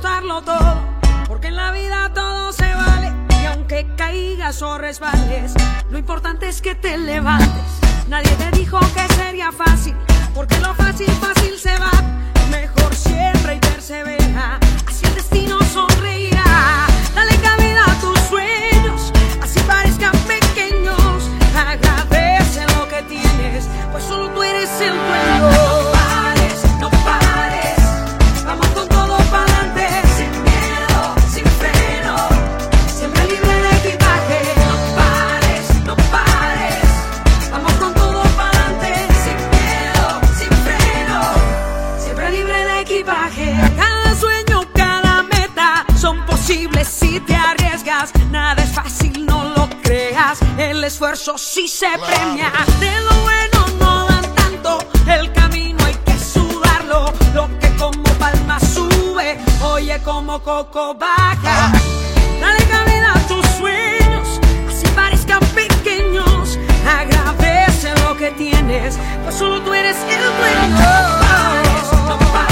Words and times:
darlo 0.00 0.42
todo, 0.42 0.76
porque 1.26 1.48
en 1.48 1.56
la 1.56 1.72
vida 1.72 2.12
todo 2.14 2.52
se 2.52 2.72
vale. 2.74 3.12
Y 3.42 3.46
aunque 3.46 3.86
caigas 3.96 4.62
o 4.62 4.78
resbales, 4.78 5.52
lo 5.90 5.98
importante 5.98 6.48
es 6.48 6.62
que 6.62 6.76
te 6.76 6.96
levantes. 6.96 7.48
Nadie 8.08 8.30
te 8.36 8.56
dijo 8.56 8.78
que 8.94 9.14
sería 9.14 9.50
fácil, 9.50 9.96
porque 10.32 10.58
lo 10.60 10.72
Cada 43.04 44.14
sueño, 44.14 44.62
cada 44.74 45.24
meta 45.24 45.84
son 45.98 46.24
posibles 46.24 46.86
si 46.86 47.18
te 47.20 47.34
arriesgas. 47.34 48.12
Nada 48.30 48.62
es 48.62 48.72
fácil, 48.72 49.26
no 49.26 49.42
lo 49.56 49.68
creas. 49.82 50.38
El 50.56 50.84
esfuerzo 50.84 51.36
sí 51.36 51.66
se 51.66 51.88
premia. 51.98 52.52
De 52.78 53.00
lo 53.00 53.14
bueno 53.22 53.66
no 53.80 54.06
dan 54.06 54.34
tanto. 54.34 54.78
El 55.08 55.32
camino 55.32 55.84
hay 55.84 55.94
que 55.94 56.16
sudarlo. 56.16 57.12
Lo 57.34 57.48
que 57.58 57.74
como 57.76 58.04
palma 58.20 58.60
sube, 58.60 59.36
oye 59.64 60.00
como 60.04 60.40
coco 60.40 60.94
baja. 60.94 61.72
Dale 62.40 62.64
cabida 62.66 63.14
a 63.14 63.26
tus 63.26 63.44
sueños, 63.58 64.40
así 64.68 64.86
parezcan 64.94 65.40
pequeños. 65.54 66.56
Agradece 66.86 67.94
lo 68.04 68.16
que 68.16 68.30
tienes, 68.32 68.96
pues 69.24 69.34
solo 69.34 69.60
tú 69.62 69.72
eres 69.74 69.96
el 69.96 70.22
dueño. 70.38 70.68
No 70.68 71.18
pares, 71.20 71.92
no 72.08 72.18
pares, 72.32 72.51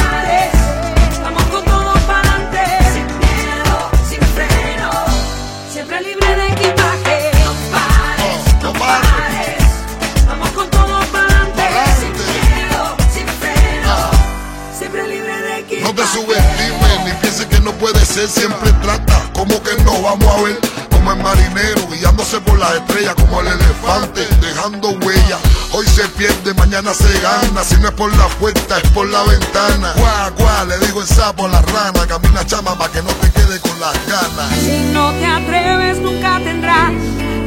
ser, 18.10 18.28
siempre 18.28 18.72
trata 18.82 19.30
como 19.32 19.62
que 19.62 19.74
no 19.84 20.02
vamos 20.02 20.26
a 20.26 20.42
ver. 20.42 20.58
Como 20.90 21.12
el 21.12 21.22
marinero 21.22 21.88
guiándose 21.88 22.40
por 22.40 22.58
las 22.58 22.74
estrellas, 22.74 23.14
como 23.14 23.40
el 23.40 23.46
elefante 23.46 24.26
dejando 24.42 24.90
huella. 24.90 25.38
Hoy 25.72 25.86
se 25.86 26.06
pierde, 26.08 26.52
mañana 26.54 26.92
se 26.92 27.10
gana. 27.20 27.64
Si 27.64 27.76
no 27.76 27.88
es 27.88 27.94
por 27.94 28.14
la 28.16 28.26
puerta, 28.38 28.78
es 28.78 28.90
por 28.90 29.08
la 29.08 29.22
ventana. 29.22 29.94
Guau, 29.96 30.66
le 30.66 30.78
digo 30.86 31.00
el 31.00 31.06
sapo 31.06 31.46
a 31.46 31.48
la 31.48 31.62
rana. 31.62 32.06
Camina 32.06 32.44
chama 32.44 32.76
para 32.76 32.92
que 32.92 33.02
no 33.02 33.08
te 33.14 33.30
quede 33.30 33.60
con 33.60 33.80
las 33.80 33.94
ganas. 34.06 34.58
Si 34.58 34.92
no 34.92 35.12
te 35.12 35.24
atreves, 35.24 35.98
nunca 35.98 36.38
tendrás 36.44 36.92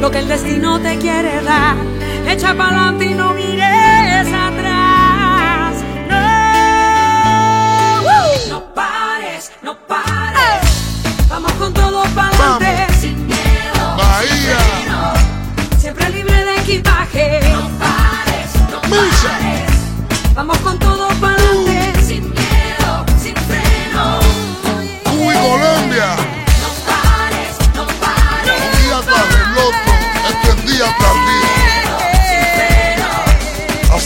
lo 0.00 0.10
que 0.10 0.18
el 0.18 0.28
destino 0.28 0.80
te 0.80 0.98
quiere 0.98 1.40
dar. 1.42 1.76
Echa 2.26 2.54
pa'lante 2.54 3.04
y 3.04 3.14
no 3.14 3.34
mires 3.34 3.53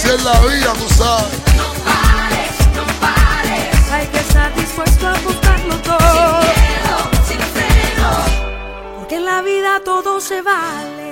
Así 0.08 0.24
la 0.24 0.40
vida, 0.40 0.72
tú 0.72 0.88
sabes. 0.94 1.38
No 1.54 1.68
pares, 1.84 2.52
no 2.74 2.86
pares. 2.98 3.92
Hay 3.92 4.06
que 4.06 4.18
estar 4.18 4.54
dispuesto 4.54 5.06
a 5.06 5.12
buscarlo 5.18 5.74
todo. 5.82 6.40
Sin 6.40 6.62
miedo, 6.62 6.96
sin 7.28 7.40
freno. 7.40 8.10
Porque 8.96 9.16
en 9.16 9.24
la 9.26 9.42
vida 9.42 9.80
todo 9.84 10.18
se 10.20 10.40
vale. 10.40 11.07